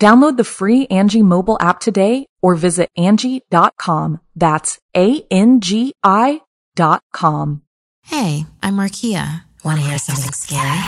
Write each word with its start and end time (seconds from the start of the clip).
Download 0.00 0.36
the 0.36 0.44
free 0.44 0.86
Angi 0.88 1.22
mobile 1.22 1.56
app 1.60 1.80
today 1.80 2.26
or 2.42 2.54
visit 2.54 2.90
Angi.com. 2.98 4.20
That's 4.34 4.78
A-N-G-I 4.96 6.40
dot 6.74 7.02
com. 7.12 7.62
Hey, 8.04 8.46
I'm 8.62 8.74
Markia. 8.74 9.42
Want 9.64 9.78
to 9.80 9.86
hear 9.86 9.98
something 9.98 10.32
scary? 10.32 10.80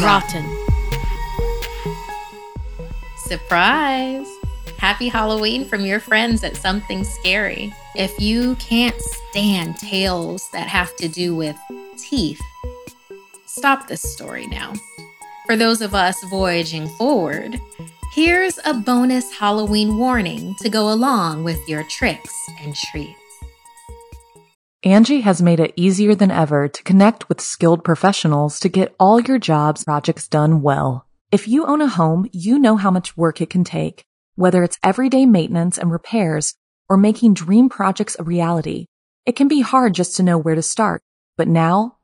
Rotten. 0.00 0.44
Surprise! 3.26 4.26
Happy 4.78 5.08
Halloween 5.08 5.64
from 5.64 5.84
your 5.84 5.98
friends 5.98 6.44
at 6.44 6.56
Something 6.56 7.04
Scary. 7.04 7.72
If 7.96 8.20
you 8.20 8.54
can't 8.56 9.00
stand 9.00 9.78
tales 9.78 10.48
that 10.52 10.68
have 10.68 10.94
to 10.96 11.08
do 11.08 11.34
with 11.34 11.56
teeth, 11.96 12.40
stop 13.64 13.88
this 13.88 14.02
story 14.02 14.46
now. 14.48 14.74
For 15.46 15.56
those 15.56 15.80
of 15.80 15.94
us 15.94 16.22
voyaging 16.24 16.86
forward, 16.98 17.58
here's 18.12 18.58
a 18.62 18.74
bonus 18.74 19.32
Halloween 19.32 19.96
warning 19.96 20.54
to 20.60 20.68
go 20.68 20.92
along 20.92 21.44
with 21.44 21.66
your 21.66 21.82
tricks 21.84 22.34
and 22.60 22.74
treats. 22.74 23.18
Angi 24.84 25.22
has 25.22 25.40
made 25.40 25.60
it 25.60 25.72
easier 25.76 26.14
than 26.14 26.30
ever 26.30 26.68
to 26.68 26.82
connect 26.82 27.30
with 27.30 27.40
skilled 27.40 27.82
professionals 27.82 28.60
to 28.60 28.68
get 28.68 28.94
all 29.00 29.18
your 29.18 29.38
jobs 29.38 29.84
projects 29.84 30.28
done 30.28 30.60
well. 30.60 31.06
If 31.32 31.48
you 31.48 31.64
own 31.64 31.80
a 31.80 31.88
home, 31.88 32.28
you 32.32 32.58
know 32.58 32.76
how 32.76 32.90
much 32.90 33.16
work 33.16 33.40
it 33.40 33.48
can 33.48 33.64
take, 33.64 34.04
whether 34.34 34.62
it's 34.62 34.78
everyday 34.82 35.24
maintenance 35.24 35.78
and 35.78 35.90
repairs 35.90 36.54
or 36.90 36.98
making 36.98 37.32
dream 37.32 37.70
projects 37.70 38.14
a 38.18 38.24
reality. 38.24 38.88
It 39.24 39.36
can 39.36 39.48
be 39.48 39.62
hard 39.62 39.94
just 39.94 40.16
to 40.16 40.22
know 40.22 40.36
where 40.36 40.54
to 40.54 40.60
start, 40.60 41.00
but 41.38 41.48
now 41.48 41.96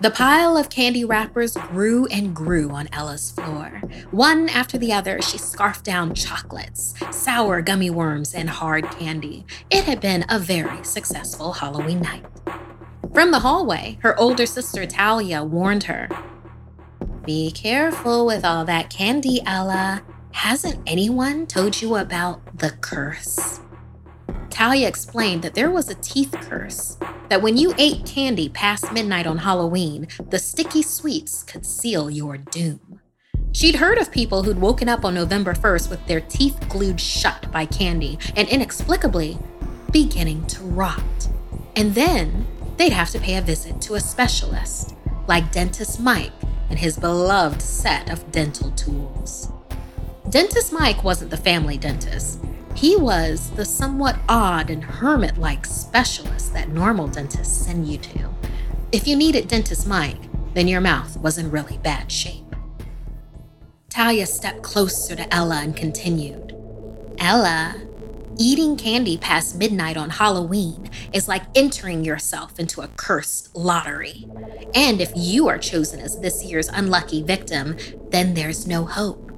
The 0.00 0.10
pile 0.10 0.56
of 0.56 0.68
candy 0.68 1.04
wrappers 1.04 1.56
grew 1.56 2.06
and 2.06 2.36
grew 2.36 2.70
on 2.70 2.88
Ella's 2.92 3.30
floor. 3.30 3.80
One 4.10 4.48
after 4.48 4.76
the 4.76 4.92
other, 4.92 5.22
she 5.22 5.38
scarfed 5.38 5.84
down 5.84 6.14
chocolates, 6.14 6.94
sour 7.10 7.62
gummy 7.62 7.90
worms, 7.90 8.34
and 8.34 8.50
hard 8.50 8.84
candy. 8.90 9.46
It 9.70 9.84
had 9.84 10.00
been 10.00 10.24
a 10.28 10.38
very 10.38 10.84
successful 10.84 11.54
Halloween 11.54 12.02
night. 12.02 12.26
From 13.14 13.30
the 13.30 13.38
hallway, 13.38 13.98
her 14.02 14.18
older 14.18 14.44
sister 14.44 14.84
Talia 14.84 15.42
warned 15.42 15.84
her 15.84 16.08
Be 17.24 17.50
careful 17.50 18.26
with 18.26 18.44
all 18.44 18.64
that 18.66 18.90
candy, 18.90 19.40
Ella. 19.46 20.02
Hasn't 20.32 20.82
anyone 20.86 21.46
told 21.46 21.80
you 21.80 21.96
about 21.96 22.58
the 22.58 22.72
curse? 22.72 23.60
Talia 24.54 24.86
explained 24.86 25.42
that 25.42 25.54
there 25.54 25.72
was 25.72 25.88
a 25.88 25.96
teeth 25.96 26.30
curse, 26.42 26.96
that 27.28 27.42
when 27.42 27.56
you 27.56 27.74
ate 27.76 28.06
candy 28.06 28.48
past 28.48 28.92
midnight 28.92 29.26
on 29.26 29.38
Halloween, 29.38 30.06
the 30.30 30.38
sticky 30.38 30.80
sweets 30.80 31.42
could 31.42 31.66
seal 31.66 32.08
your 32.08 32.36
doom. 32.36 33.00
She'd 33.50 33.74
heard 33.74 33.98
of 33.98 34.12
people 34.12 34.44
who'd 34.44 34.60
woken 34.60 34.88
up 34.88 35.04
on 35.04 35.12
November 35.12 35.54
1st 35.54 35.90
with 35.90 36.06
their 36.06 36.20
teeth 36.20 36.68
glued 36.68 37.00
shut 37.00 37.50
by 37.50 37.66
candy 37.66 38.16
and 38.36 38.48
inexplicably 38.48 39.38
beginning 39.90 40.46
to 40.46 40.62
rot. 40.62 41.28
And 41.74 41.92
then 41.92 42.46
they'd 42.76 42.92
have 42.92 43.10
to 43.10 43.18
pay 43.18 43.34
a 43.34 43.42
visit 43.42 43.80
to 43.82 43.96
a 43.96 44.00
specialist, 44.00 44.94
like 45.26 45.50
Dentist 45.50 45.98
Mike 45.98 46.30
and 46.70 46.78
his 46.78 46.96
beloved 46.96 47.60
set 47.60 48.08
of 48.08 48.30
dental 48.30 48.70
tools. 48.70 49.50
Dentist 50.30 50.72
Mike 50.72 51.02
wasn't 51.02 51.32
the 51.32 51.36
family 51.36 51.76
dentist. 51.76 52.38
He 52.74 52.96
was 52.96 53.50
the 53.52 53.64
somewhat 53.64 54.18
odd 54.28 54.70
and 54.70 54.82
hermit 54.82 55.38
like 55.38 55.64
specialist 55.64 56.52
that 56.52 56.68
normal 56.68 57.08
dentists 57.08 57.66
send 57.66 57.88
you 57.88 57.98
to. 57.98 58.30
If 58.92 59.06
you 59.06 59.16
needed 59.16 59.48
Dentist 59.48 59.86
Mike, 59.86 60.20
then 60.54 60.68
your 60.68 60.80
mouth 60.80 61.16
was 61.18 61.38
in 61.38 61.50
really 61.50 61.78
bad 61.78 62.10
shape. 62.10 62.56
Talia 63.88 64.26
stepped 64.26 64.62
closer 64.62 65.14
to 65.16 65.34
Ella 65.34 65.60
and 65.62 65.74
continued 65.76 66.44
Ella, 67.18 67.80
eating 68.38 68.76
candy 68.76 69.16
past 69.16 69.56
midnight 69.56 69.96
on 69.96 70.10
Halloween 70.10 70.90
is 71.12 71.28
like 71.28 71.42
entering 71.54 72.04
yourself 72.04 72.58
into 72.58 72.80
a 72.80 72.88
cursed 72.88 73.54
lottery. 73.54 74.26
And 74.74 75.00
if 75.00 75.12
you 75.14 75.48
are 75.48 75.58
chosen 75.58 76.00
as 76.00 76.20
this 76.20 76.44
year's 76.44 76.68
unlucky 76.68 77.22
victim, 77.22 77.76
then 78.10 78.34
there's 78.34 78.66
no 78.66 78.84
hope. 78.84 79.30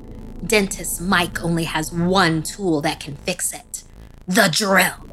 Dentist 0.44 1.00
Mike 1.00 1.42
only 1.42 1.64
has 1.64 1.92
one 1.92 2.42
tool 2.42 2.80
that 2.82 3.00
can 3.00 3.16
fix 3.16 3.52
it 3.52 3.84
the 4.28 4.48
drill. 4.50 5.06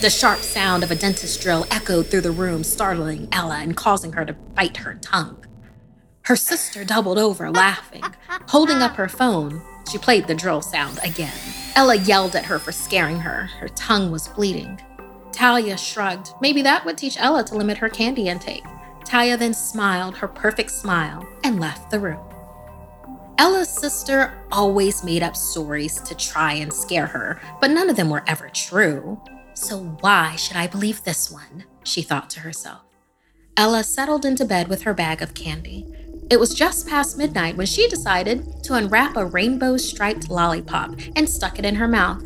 The 0.00 0.10
sharp 0.10 0.40
sound 0.40 0.82
of 0.82 0.90
a 0.90 0.96
dentist 0.96 1.40
drill 1.40 1.66
echoed 1.70 2.08
through 2.08 2.22
the 2.22 2.32
room, 2.32 2.64
startling 2.64 3.28
Ella 3.30 3.58
and 3.60 3.76
causing 3.76 4.12
her 4.14 4.24
to 4.24 4.32
bite 4.32 4.78
her 4.78 4.94
tongue. 4.94 5.44
Her 6.22 6.34
sister 6.34 6.84
doubled 6.84 7.18
over, 7.18 7.50
laughing. 7.50 8.02
Holding 8.48 8.78
up 8.78 8.96
her 8.96 9.08
phone, 9.08 9.62
she 9.90 9.98
played 9.98 10.26
the 10.26 10.34
drill 10.34 10.60
sound 10.60 10.98
again. 11.04 11.32
Ella 11.76 11.96
yelled 11.96 12.34
at 12.34 12.46
her 12.46 12.58
for 12.58 12.72
scaring 12.72 13.20
her. 13.20 13.44
Her 13.60 13.68
tongue 13.68 14.10
was 14.10 14.28
bleeding. 14.28 14.80
Talia 15.32 15.76
shrugged. 15.76 16.30
Maybe 16.40 16.62
that 16.62 16.84
would 16.84 16.98
teach 16.98 17.16
Ella 17.18 17.44
to 17.44 17.54
limit 17.54 17.78
her 17.78 17.88
candy 17.88 18.28
intake. 18.28 18.64
Talia 19.04 19.36
then 19.36 19.54
smiled 19.54 20.16
her 20.16 20.28
perfect 20.28 20.72
smile 20.72 21.26
and 21.44 21.60
left 21.60 21.90
the 21.90 22.00
room. 22.00 22.29
Ella's 23.40 23.70
sister 23.70 24.34
always 24.52 25.02
made 25.02 25.22
up 25.22 25.34
stories 25.34 25.98
to 26.02 26.14
try 26.14 26.52
and 26.52 26.70
scare 26.70 27.06
her, 27.06 27.40
but 27.58 27.70
none 27.70 27.88
of 27.88 27.96
them 27.96 28.10
were 28.10 28.22
ever 28.26 28.50
true. 28.50 29.18
So 29.54 29.78
why 30.00 30.36
should 30.36 30.58
I 30.58 30.66
believe 30.66 31.02
this 31.02 31.30
one? 31.30 31.64
She 31.82 32.02
thought 32.02 32.28
to 32.30 32.40
herself. 32.40 32.82
Ella 33.56 33.82
settled 33.82 34.26
into 34.26 34.44
bed 34.44 34.68
with 34.68 34.82
her 34.82 34.92
bag 34.92 35.22
of 35.22 35.32
candy. 35.32 35.86
It 36.30 36.38
was 36.38 36.52
just 36.52 36.86
past 36.86 37.16
midnight 37.16 37.56
when 37.56 37.66
she 37.66 37.88
decided 37.88 38.62
to 38.64 38.74
unwrap 38.74 39.16
a 39.16 39.24
rainbow 39.24 39.78
striped 39.78 40.28
lollipop 40.28 40.90
and 41.16 41.26
stuck 41.26 41.58
it 41.58 41.64
in 41.64 41.76
her 41.76 41.88
mouth. 41.88 42.22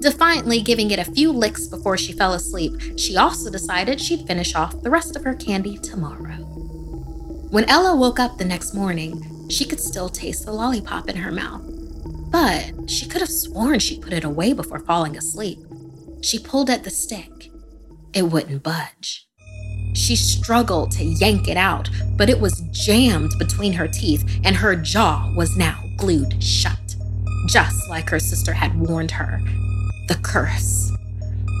Defiantly 0.00 0.62
giving 0.62 0.90
it 0.90 0.98
a 0.98 1.12
few 1.12 1.30
licks 1.30 1.68
before 1.68 1.96
she 1.96 2.12
fell 2.12 2.32
asleep, 2.32 2.98
she 2.98 3.16
also 3.16 3.50
decided 3.50 4.00
she'd 4.00 4.26
finish 4.26 4.56
off 4.56 4.82
the 4.82 4.90
rest 4.90 5.14
of 5.14 5.22
her 5.22 5.34
candy 5.36 5.78
tomorrow. 5.78 6.38
When 7.52 7.70
Ella 7.70 7.94
woke 7.94 8.18
up 8.18 8.36
the 8.36 8.44
next 8.44 8.74
morning, 8.74 9.35
she 9.48 9.64
could 9.64 9.80
still 9.80 10.08
taste 10.08 10.44
the 10.44 10.52
lollipop 10.52 11.08
in 11.08 11.16
her 11.16 11.32
mouth. 11.32 11.62
but 12.30 12.72
she 12.90 13.06
could 13.06 13.20
have 13.20 13.30
sworn 13.30 13.78
she 13.78 13.98
put 13.98 14.12
it 14.12 14.24
away 14.24 14.52
before 14.52 14.80
falling 14.80 15.16
asleep. 15.16 15.58
She 16.20 16.38
pulled 16.38 16.68
at 16.68 16.84
the 16.84 16.90
stick. 16.90 17.50
It 18.12 18.22
wouldn't 18.22 18.62
budge. 18.62 19.26
She 19.94 20.16
struggled 20.16 20.90
to 20.92 21.04
yank 21.04 21.48
it 21.48 21.56
out, 21.56 21.88
but 22.16 22.28
it 22.28 22.40
was 22.40 22.62
jammed 22.72 23.32
between 23.38 23.72
her 23.74 23.88
teeth 23.88 24.40
and 24.44 24.56
her 24.56 24.76
jaw 24.76 25.32
was 25.36 25.56
now 25.56 25.82
glued 25.96 26.42
shut, 26.42 26.96
just 27.48 27.88
like 27.88 28.10
her 28.10 28.18
sister 28.20 28.52
had 28.52 28.78
warned 28.78 29.12
her. 29.12 29.40
The 30.08 30.16
curse. 30.16 30.90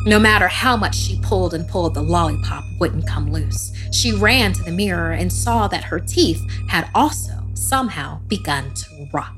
No 0.04 0.18
matter 0.18 0.48
how 0.48 0.76
much 0.76 0.94
she 0.96 1.18
pulled 1.22 1.54
and 1.54 1.66
pulled, 1.68 1.94
the 1.94 2.02
lollipop 2.02 2.64
wouldn't 2.78 3.08
come 3.08 3.32
loose. 3.32 3.72
She 3.92 4.12
ran 4.12 4.52
to 4.52 4.62
the 4.62 4.70
mirror 4.72 5.12
and 5.12 5.32
saw 5.32 5.68
that 5.68 5.84
her 5.84 6.00
teeth 6.00 6.42
had 6.68 6.90
also 6.94 7.35
somehow 7.56 8.20
begun 8.28 8.72
to 8.74 9.08
rot. 9.12 9.32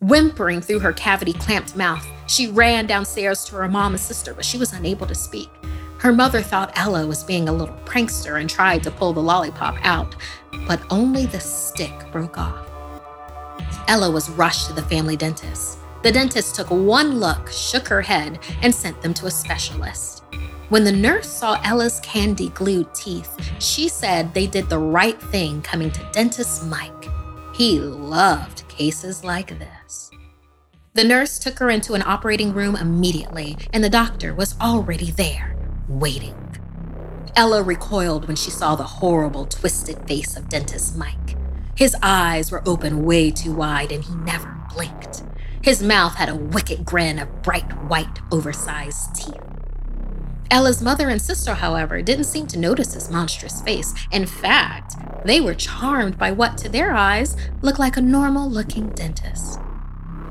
Whimpering 0.00 0.60
through 0.60 0.78
her 0.78 0.92
cavity 0.92 1.32
clamped 1.32 1.76
mouth, 1.76 2.06
she 2.26 2.46
ran 2.46 2.86
downstairs 2.86 3.44
to 3.44 3.56
her 3.56 3.68
mom 3.68 3.92
and 3.92 4.00
sister, 4.00 4.32
but 4.32 4.44
she 4.44 4.56
was 4.56 4.72
unable 4.72 5.06
to 5.06 5.14
speak. 5.14 5.50
Her 5.98 6.12
mother 6.12 6.40
thought 6.40 6.72
Ella 6.76 7.06
was 7.06 7.22
being 7.22 7.48
a 7.48 7.52
little 7.52 7.76
prankster 7.84 8.40
and 8.40 8.48
tried 8.48 8.82
to 8.84 8.90
pull 8.90 9.12
the 9.12 9.22
lollipop 9.22 9.76
out, 9.82 10.16
but 10.66 10.80
only 10.88 11.26
the 11.26 11.40
stick 11.40 11.92
broke 12.10 12.38
off. 12.38 12.66
Ella 13.88 14.10
was 14.10 14.30
rushed 14.30 14.68
to 14.68 14.72
the 14.72 14.82
family 14.82 15.16
dentist. 15.16 15.78
The 16.02 16.12
dentist 16.12 16.54
took 16.54 16.70
one 16.70 17.20
look, 17.20 17.50
shook 17.50 17.86
her 17.88 18.00
head, 18.00 18.38
and 18.62 18.74
sent 18.74 19.02
them 19.02 19.12
to 19.14 19.26
a 19.26 19.30
specialist. 19.30 20.19
When 20.70 20.84
the 20.84 20.92
nurse 20.92 21.28
saw 21.28 21.60
Ella's 21.64 21.98
candy 21.98 22.50
glued 22.50 22.94
teeth, 22.94 23.36
she 23.58 23.88
said 23.88 24.32
they 24.32 24.46
did 24.46 24.68
the 24.68 24.78
right 24.78 25.20
thing 25.20 25.62
coming 25.62 25.90
to 25.90 26.10
dentist 26.12 26.64
Mike. 26.64 27.08
He 27.52 27.80
loved 27.80 28.68
cases 28.68 29.24
like 29.24 29.58
this. 29.58 30.12
The 30.94 31.02
nurse 31.02 31.40
took 31.40 31.58
her 31.58 31.70
into 31.70 31.94
an 31.94 32.04
operating 32.06 32.52
room 32.52 32.76
immediately, 32.76 33.56
and 33.72 33.82
the 33.82 33.90
doctor 33.90 34.32
was 34.32 34.54
already 34.60 35.10
there, 35.10 35.56
waiting. 35.88 36.36
Ella 37.34 37.64
recoiled 37.64 38.28
when 38.28 38.36
she 38.36 38.52
saw 38.52 38.76
the 38.76 38.84
horrible, 38.84 39.46
twisted 39.46 40.06
face 40.06 40.36
of 40.36 40.48
dentist 40.48 40.96
Mike. 40.96 41.36
His 41.74 41.96
eyes 42.00 42.52
were 42.52 42.62
open 42.64 43.04
way 43.04 43.32
too 43.32 43.52
wide, 43.52 43.90
and 43.90 44.04
he 44.04 44.14
never 44.14 44.56
blinked. 44.72 45.24
His 45.62 45.82
mouth 45.82 46.14
had 46.14 46.28
a 46.28 46.36
wicked 46.36 46.84
grin 46.84 47.18
of 47.18 47.42
bright 47.42 47.72
white, 47.88 48.20
oversized 48.30 49.16
teeth. 49.16 49.59
Ella's 50.50 50.82
mother 50.82 51.08
and 51.08 51.22
sister, 51.22 51.54
however, 51.54 52.02
didn't 52.02 52.24
seem 52.24 52.46
to 52.48 52.58
notice 52.58 52.94
his 52.94 53.10
monstrous 53.10 53.62
face. 53.62 53.94
In 54.10 54.26
fact, 54.26 54.96
they 55.24 55.40
were 55.40 55.54
charmed 55.54 56.18
by 56.18 56.32
what, 56.32 56.58
to 56.58 56.68
their 56.68 56.92
eyes, 56.92 57.36
looked 57.62 57.78
like 57.78 57.96
a 57.96 58.02
normal 58.02 58.50
looking 58.50 58.90
dentist. 58.90 59.60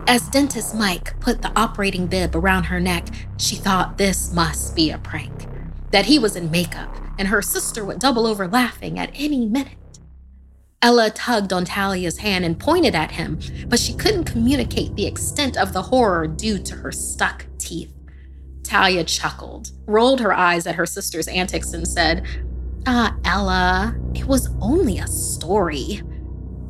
As 0.07 0.27
Dentist 0.27 0.75
Mike 0.75 1.19
put 1.19 1.41
the 1.41 1.51
operating 1.55 2.07
bib 2.07 2.35
around 2.35 2.65
her 2.65 2.79
neck, 2.79 3.07
she 3.37 3.55
thought 3.55 3.97
this 3.97 4.33
must 4.33 4.75
be 4.75 4.89
a 4.89 4.97
prank. 4.97 5.47
That 5.91 6.07
he 6.07 6.19
was 6.19 6.35
in 6.35 6.51
makeup 6.51 6.95
and 7.19 7.27
her 7.27 7.41
sister 7.41 7.85
would 7.85 7.99
double 7.99 8.25
over 8.25 8.47
laughing 8.47 8.97
at 8.97 9.11
any 9.13 9.45
minute. 9.45 9.77
Ella 10.81 11.11
tugged 11.11 11.51
on 11.51 11.65
Talia's 11.65 12.19
hand 12.19 12.45
and 12.45 12.57
pointed 12.57 12.95
at 12.95 13.11
him, 13.11 13.39
but 13.67 13.77
she 13.77 13.93
couldn't 13.93 14.23
communicate 14.23 14.95
the 14.95 15.05
extent 15.05 15.57
of 15.57 15.73
the 15.73 15.83
horror 15.83 16.25
due 16.25 16.57
to 16.57 16.75
her 16.75 16.91
stuck 16.91 17.45
teeth. 17.57 17.93
Talia 18.63 19.03
chuckled, 19.03 19.71
rolled 19.85 20.19
her 20.19 20.33
eyes 20.33 20.67
at 20.67 20.75
her 20.75 20.85
sister's 20.85 21.27
antics, 21.27 21.73
and 21.73 21.87
said, 21.87 22.25
Ah, 22.85 23.17
Ella, 23.25 23.95
it 24.13 24.25
was 24.25 24.49
only 24.61 24.97
a 24.99 25.07
story. 25.07 26.01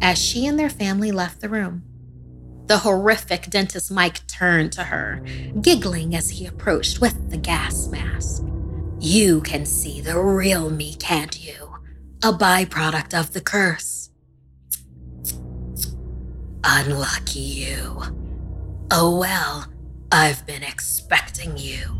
As 0.01 0.18
she 0.18 0.45
and 0.45 0.57
their 0.57 0.69
family 0.69 1.12
left 1.12 1.41
the 1.41 1.50
room, 1.50 1.83
the 2.68 2.80
horrific 2.80 3.50
dentist 3.50 3.91
Mike 3.91 4.25
turned 4.27 4.71
to 4.74 4.83
her, 4.83 5.24
giggling 5.62 6.15
as 6.15 6.30
he 6.30 6.45
approached 6.45 7.01
with 7.01 7.31
the 7.31 7.38
gas 7.38 7.88
mask. 7.88 8.44
You 9.00 9.41
can 9.41 9.65
see 9.65 10.01
the 10.01 10.19
real 10.19 10.69
me, 10.69 10.95
can't 10.95 11.39
you? 11.44 11.75
A 12.24 12.31
byproduct 12.31 13.18
of 13.19 13.33
the 13.33 13.41
curse. 13.41 14.12
Unlucky 16.63 17.39
you. 17.39 18.01
Oh 18.91 19.18
well, 19.19 19.65
I've 20.12 20.44
been 20.48 20.64
expecting 20.64 21.56
you. 21.56 22.00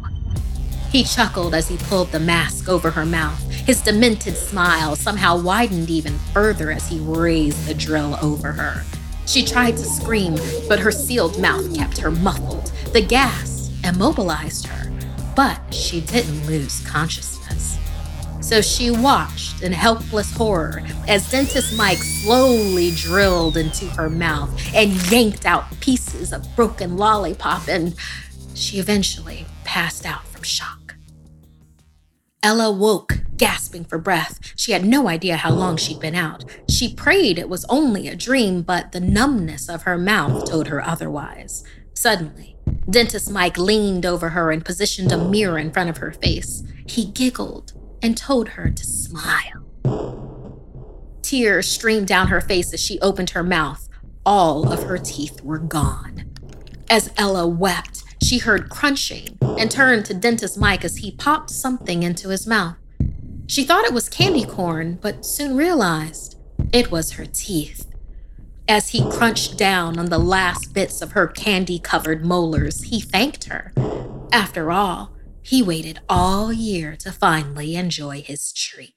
He 0.90 1.04
chuckled 1.04 1.54
as 1.54 1.68
he 1.68 1.78
pulled 1.78 2.12
the 2.12 2.20
mask 2.20 2.68
over 2.68 2.90
her 2.90 3.06
mouth. 3.06 3.40
His 3.52 3.82
demented 3.84 4.36
smile 4.36 4.96
somehow 4.96 5.40
widened 5.40 5.92
even 5.92 6.18
further 6.34 6.72
as 6.72 6.88
he 6.88 6.98
raised 7.00 7.68
the 7.68 7.76
drill 7.76 8.18
over 8.20 8.52
her. 8.52 8.84
She 9.28 9.46
tried 9.46 9.78
to 9.78 9.84
scream, 9.84 10.36
but 10.68 10.80
her 10.80 10.92
sealed 10.92 11.40
mouth 11.40 11.76
kept 11.76 12.00
her 12.00 12.10
muffled. 12.10 12.72
The 12.94 13.02
gas 13.02 13.70
immobilized 13.84 14.66
her, 14.66 14.92
but 15.36 15.62
she 15.72 16.02
didn't 16.02 16.48
lose 16.48 16.84
consciousness. 16.88 17.39
So 18.50 18.62
she 18.62 18.90
watched 18.90 19.62
in 19.62 19.72
helpless 19.74 20.34
horror 20.34 20.82
as 21.08 21.30
Dentist 21.30 21.78
Mike 21.78 22.00
slowly 22.00 22.90
drilled 22.90 23.58
into 23.58 23.86
her 23.90 24.10
mouth 24.10 24.50
and 24.74 24.92
yanked 25.12 25.46
out 25.46 25.66
pieces 25.82 26.34
of 26.34 26.56
broken 26.56 26.98
lollipop, 26.98 27.68
and 27.68 27.94
she 28.56 28.80
eventually 28.80 29.46
passed 29.66 30.04
out 30.04 30.26
from 30.26 30.42
shock. 30.42 30.96
Ella 32.42 32.72
woke, 32.72 33.20
gasping 33.38 33.86
for 33.86 34.00
breath. 34.00 34.40
She 34.56 34.72
had 34.72 34.84
no 34.84 35.08
idea 35.08 35.38
how 35.38 35.52
long 35.52 35.78
she'd 35.78 36.00
been 36.00 36.16
out. 36.16 36.44
She 36.68 36.92
prayed 36.92 37.38
it 37.38 37.50
was 37.50 37.66
only 37.70 38.08
a 38.08 38.16
dream, 38.16 38.64
but 38.64 38.94
the 38.94 39.00
numbness 39.00 39.70
of 39.70 39.84
her 39.84 39.96
mouth 39.96 40.50
told 40.50 40.70
her 40.70 40.84
otherwise. 40.84 41.64
Suddenly, 41.94 42.56
Dentist 42.90 43.30
Mike 43.30 43.60
leaned 43.60 44.08
over 44.08 44.30
her 44.30 44.50
and 44.50 44.66
positioned 44.66 45.12
a 45.12 45.24
mirror 45.24 45.60
in 45.60 45.70
front 45.70 45.92
of 45.92 45.98
her 45.98 46.14
face. 46.14 46.64
He 46.88 47.06
giggled 47.06 47.74
and 48.02 48.18
told 48.18 48.50
her 48.50 48.70
to 48.70 48.86
smile. 48.86 49.66
Tears 51.22 51.68
streamed 51.68 52.08
down 52.08 52.28
her 52.28 52.42
face 52.42 52.74
as 52.74 52.80
she 52.80 53.00
opened 53.02 53.32
her 53.32 53.44
mouth. 53.44 53.88
All 54.26 54.72
of 54.72 54.84
her 54.84 54.98
teeth 54.98 55.42
were 55.42 55.60
gone. 55.60 56.24
As 56.90 57.12
Ella 57.18 57.48
wept, 57.48 58.04
she 58.22 58.40
heard 58.40 58.70
crunching 58.70 59.38
and 59.42 59.70
turned 59.70 60.06
to 60.06 60.14
Dentist 60.14 60.58
Mike 60.58 60.84
as 60.84 60.98
he 60.98 61.12
popped 61.12 61.50
something 61.50 62.04
into 62.04 62.30
his 62.30 62.48
mouth. 62.48 62.78
She 63.48 63.64
thought 63.64 63.86
it 63.86 63.94
was 63.94 64.10
candy 64.10 64.46
corn, 64.46 65.00
but 65.02 65.26
soon 65.26 65.56
realized 65.56 66.38
it 66.72 66.92
was 66.92 67.12
her 67.14 67.26
teeth. 67.26 67.88
As 68.68 68.90
he 68.90 69.10
crunched 69.10 69.58
down 69.58 69.98
on 69.98 70.08
the 70.08 70.20
last 70.20 70.74
bits 70.74 71.02
of 71.02 71.14
her 71.14 71.28
candy 71.28 71.80
covered 71.80 72.24
molars, 72.24 72.84
he 72.84 73.00
thanked 73.00 73.46
her. 73.46 73.74
After 74.32 74.72
all, 74.72 75.12
he 75.42 75.62
waited 75.64 76.00
all 76.08 76.54
year 76.54 76.96
to 76.98 77.12
finally 77.12 77.76
enjoy 77.76 78.22
his 78.22 78.52
treat. 78.54 78.94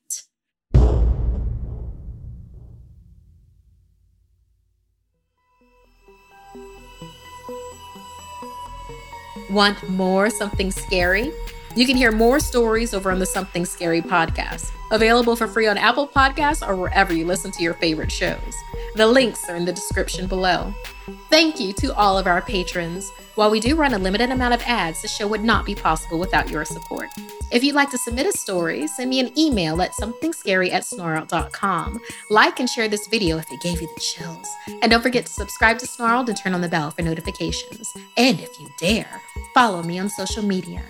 Want 9.50 9.86
more 9.88 10.30
something 10.30 10.70
scary? 10.70 11.30
You 11.76 11.86
can 11.86 11.96
hear 11.96 12.12
more 12.12 12.40
stories 12.40 12.94
over 12.94 13.10
on 13.10 13.18
the 13.18 13.26
Something 13.26 13.64
Scary 13.64 14.00
podcast, 14.00 14.66
available 14.92 15.34
for 15.34 15.48
free 15.48 15.66
on 15.66 15.76
Apple 15.76 16.06
Podcasts 16.06 16.66
or 16.66 16.76
wherever 16.76 17.12
you 17.12 17.26
listen 17.26 17.50
to 17.50 17.62
your 17.62 17.74
favorite 17.74 18.12
shows. 18.12 18.54
The 18.94 19.06
links 19.06 19.48
are 19.48 19.56
in 19.56 19.64
the 19.64 19.72
description 19.72 20.28
below. 20.28 20.72
Thank 21.30 21.58
you 21.58 21.72
to 21.74 21.94
all 21.96 22.18
of 22.18 22.26
our 22.26 22.42
patrons. 22.42 23.10
While 23.34 23.50
we 23.50 23.58
do 23.58 23.74
run 23.74 23.94
a 23.94 23.98
limited 23.98 24.30
amount 24.30 24.52
of 24.52 24.62
ads, 24.66 25.00
the 25.00 25.08
show 25.08 25.26
would 25.26 25.42
not 25.42 25.64
be 25.64 25.74
possible 25.74 26.18
without 26.18 26.50
your 26.50 26.66
support. 26.66 27.08
If 27.50 27.64
you'd 27.64 27.74
like 27.74 27.90
to 27.90 27.98
submit 27.98 28.26
a 28.26 28.32
story, 28.32 28.86
send 28.86 29.08
me 29.08 29.18
an 29.20 29.36
email 29.38 29.80
at 29.80 29.92
somethingscary 29.92 30.70
at 30.70 30.84
snarled.com. 30.84 31.98
Like 32.28 32.60
and 32.60 32.68
share 32.68 32.88
this 32.88 33.06
video 33.08 33.38
if 33.38 33.50
it 33.50 33.62
gave 33.62 33.80
you 33.80 33.88
the 33.88 34.00
chills. 34.00 34.48
And 34.82 34.90
don't 34.90 35.02
forget 35.02 35.24
to 35.24 35.32
subscribe 35.32 35.78
to 35.78 35.86
Snarled 35.86 36.28
and 36.28 36.36
turn 36.36 36.54
on 36.54 36.60
the 36.60 36.68
bell 36.68 36.90
for 36.90 37.02
notifications. 37.02 37.90
And 38.18 38.38
if 38.38 38.60
you 38.60 38.68
dare, 38.78 39.20
follow 39.54 39.82
me 39.82 39.98
on 39.98 40.10
social 40.10 40.42
media. 40.42 40.82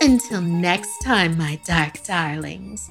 Until 0.00 0.40
next 0.40 0.98
time, 1.02 1.36
my 1.36 1.60
dark 1.64 2.02
darlings, 2.04 2.90